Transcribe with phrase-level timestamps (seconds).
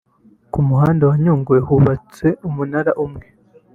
[0.51, 3.25] Ku muhanda wa Nyungwe hubatse umunara umwe